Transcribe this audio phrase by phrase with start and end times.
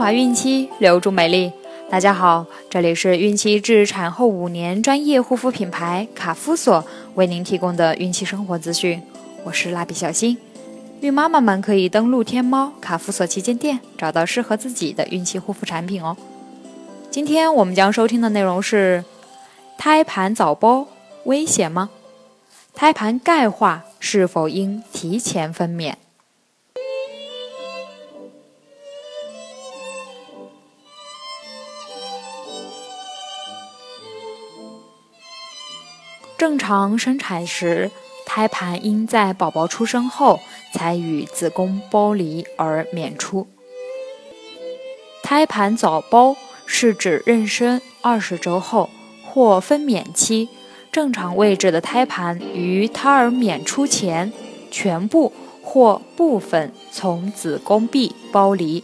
[0.00, 1.52] 华孕期，留住美丽。
[1.90, 6.82] 大家好，这里是孕期至产后五年专业护肤品牌卡夫索
[7.16, 9.02] 为您提供的孕期生活资讯。
[9.44, 10.38] 我是蜡笔小新，
[11.02, 16.16] 孕妈妈们可以登录天猫卡夫索旗舰店，找到适合自己的孕期护肤产品哦。
[17.10, 19.04] 今天我们将收听的内容是：
[19.76, 20.86] 胎盘早剥
[21.24, 21.90] 危险吗？
[22.72, 25.92] 胎盘钙化是否应提前分娩？
[36.40, 37.90] 正常生产时，
[38.24, 40.40] 胎盘应在宝宝出生后
[40.72, 43.46] 才与子宫剥离而娩出。
[45.22, 46.34] 胎盘早剥
[46.64, 48.88] 是指妊娠二十周后
[49.22, 50.48] 或分娩期，
[50.90, 54.32] 正常位置的胎盘于胎儿娩出前
[54.70, 58.82] 全部或部分从子宫壁剥离。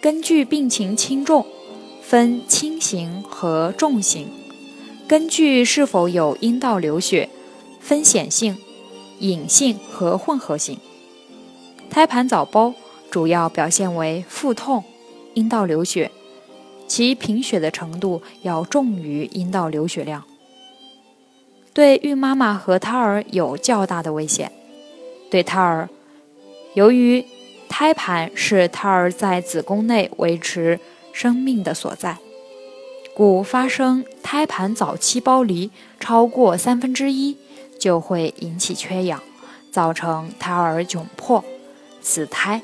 [0.00, 1.44] 根据病情轻重，
[2.00, 4.30] 分轻型和重型。
[5.08, 7.30] 根据是否有阴道流血，
[7.80, 8.58] 分显性、
[9.20, 10.78] 隐性和混合型。
[11.88, 12.74] 胎盘早剥
[13.10, 14.84] 主要表现为腹痛、
[15.32, 16.10] 阴道流血，
[16.86, 20.24] 其贫血的程度要重于阴道流血量，
[21.72, 24.52] 对孕妈妈和胎儿有较大的危险。
[25.30, 25.88] 对胎儿，
[26.74, 27.24] 由于
[27.66, 30.78] 胎盘是胎儿在子宫内维持
[31.14, 32.18] 生命的所在。
[33.18, 37.36] 故发生胎盘早期剥离超过三分之一，
[37.76, 39.20] 就会引起缺氧，
[39.72, 41.44] 造成胎儿窘迫、
[42.00, 42.62] 死胎。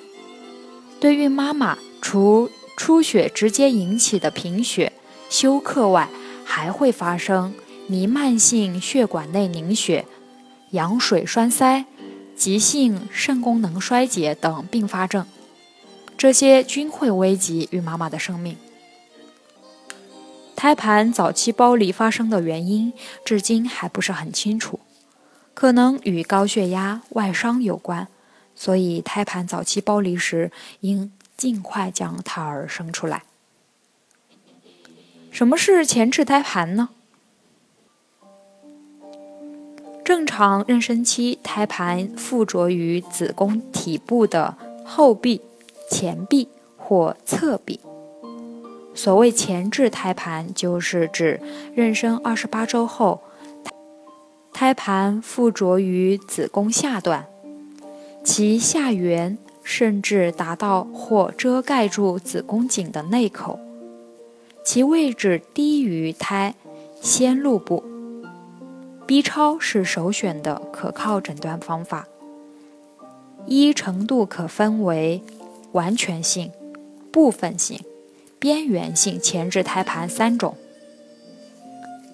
[1.01, 4.93] 对孕妈妈，除出血直接引起的贫血、
[5.29, 6.09] 休克外，
[6.45, 7.53] 还会发生
[7.89, 10.07] 弥漫性血管内凝血、
[10.71, 11.85] 羊水栓塞、
[12.37, 15.27] 急性肾功能衰竭等并发症，
[16.17, 18.57] 这些均会危及孕妈妈的生命。
[20.65, 24.81] 胎盘早期剥离发生的原因至今还不是很清楚，
[25.53, 28.09] 可能与高血压、外伤有关，
[28.57, 33.25] 所以胎盘早期剥离时应尽快将胎儿生出来。
[35.31, 36.89] 什么是前置胎盘呢？
[40.03, 45.43] 正常妊娠期，胎盘附着于子宫体部的后壁、
[45.91, 46.49] 前壁
[46.79, 47.79] 或侧壁。
[48.95, 51.41] 所谓前置胎盘，就是指
[51.77, 53.21] 妊娠二十八周后，
[54.53, 57.27] 胎盘附着于子宫下段，
[58.23, 63.59] 其下缘甚至达到或遮盖住子宫颈的内口，
[64.65, 66.55] 其位置低于胎
[67.01, 67.83] 先露部。
[69.07, 72.07] B 超是首选的可靠诊断方法，
[73.45, 75.21] 依程度可分为
[75.73, 76.51] 完全性、
[77.13, 77.79] 部分性。
[78.45, 80.55] 边缘性前置胎盘三种，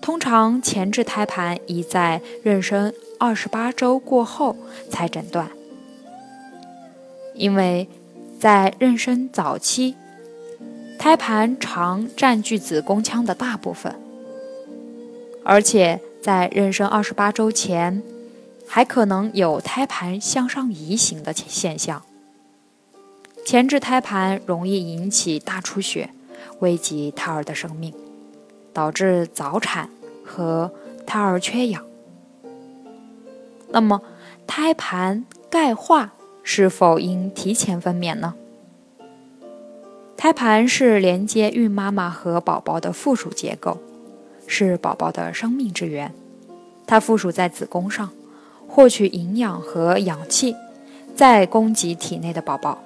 [0.00, 4.56] 通常前置胎盘已在妊娠二十八周过后
[4.88, 5.50] 才诊断，
[7.34, 7.88] 因为
[8.38, 9.96] 在妊娠早期，
[11.00, 13.92] 胎盘常占据子宫腔的大部分，
[15.42, 18.00] 而且在妊娠二十八周前，
[18.68, 22.00] 还可能有胎盘向上移行的现象。
[23.44, 26.10] 前置胎盘容易引起大出血。
[26.60, 27.92] 危及胎儿的生命，
[28.72, 29.90] 导致早产
[30.24, 30.70] 和
[31.06, 31.84] 胎儿缺氧。
[33.70, 34.02] 那么，
[34.46, 36.12] 胎盘钙化
[36.42, 38.34] 是否应提前分娩呢？
[40.16, 43.78] 胎盘是连接孕妈妈和宝宝的附属结构，
[44.46, 46.12] 是宝宝的生命之源。
[46.86, 48.10] 它附属在子宫上，
[48.66, 50.54] 获取营养和氧气，
[51.14, 52.82] 再供给体内的宝宝。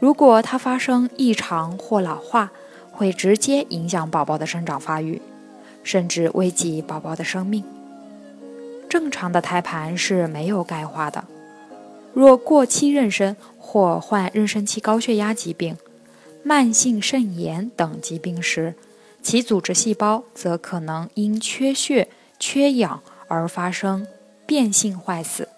[0.00, 2.50] 如果它发生异常或老化，
[2.90, 5.20] 会直接影响宝宝的生长发育，
[5.82, 7.62] 甚至危及宝宝的生命。
[8.88, 11.24] 正常的胎盘是没有钙化的。
[12.14, 15.76] 若过期妊娠或患妊娠期高血压疾病、
[16.42, 18.74] 慢性肾炎等疾病时，
[19.22, 22.08] 其组织细胞则可能因缺血、
[22.38, 24.06] 缺氧而发生
[24.46, 25.48] 变性坏死。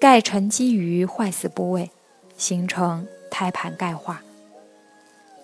[0.00, 1.92] 钙沉积于坏死部位。
[2.36, 3.06] 形成
[3.36, 4.22] 胎盘钙化，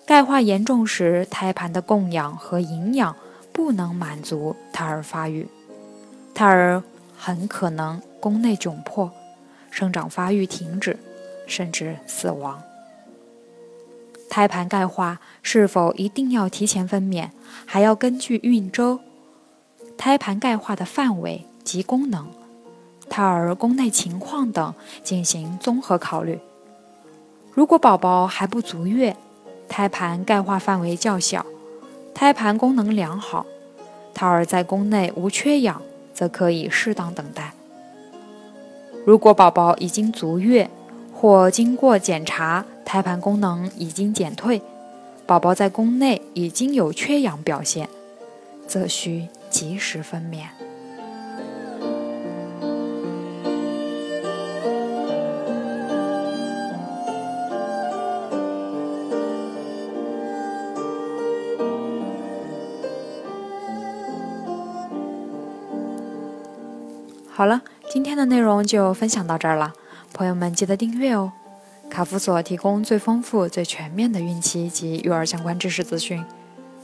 [0.05, 3.13] 钙化严重时，胎盘的供氧和营养
[3.51, 5.45] 不能满足胎儿发育，
[6.33, 6.81] 胎儿
[7.17, 9.11] 很可能宫内窘迫，
[9.69, 10.97] 生长发育停止，
[11.45, 12.63] 甚至死亡。
[14.29, 17.31] 胎盘钙化是否一定要提前分娩，
[17.65, 19.01] 还要根据孕周、
[19.97, 22.31] 胎盘钙化的范围及功能、
[23.09, 24.73] 胎儿宫内情况等
[25.03, 26.39] 进行综合考虑。
[27.53, 29.17] 如果宝宝还不足月，
[29.67, 31.45] 胎盘钙化范围较小，
[32.13, 33.45] 胎盘功能良好，
[34.13, 35.81] 胎儿在宫内无缺氧，
[36.13, 37.53] 则可以适当等待。
[39.05, 40.69] 如果宝宝已经足月，
[41.13, 44.61] 或经过检查，胎盘功能已经减退，
[45.25, 47.89] 宝宝在宫内已经有缺氧表现，
[48.65, 50.45] 则需及时分娩。
[67.41, 67.59] 好了，
[67.89, 69.73] 今天的内容就分享到这儿了，
[70.13, 71.31] 朋友们记得订阅哦。
[71.89, 76.23] 卡夫所提供最丰富、最全面的孕期及育儿相关知识资讯，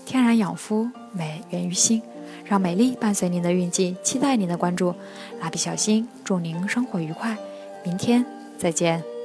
[0.04, 2.02] 天然养肤，美源于心，
[2.44, 4.96] 让美丽伴随您的孕期，期待您的关注。
[5.40, 7.38] 蜡笔小新，祝您生活愉快，
[7.86, 8.26] 明天
[8.58, 9.17] 再见。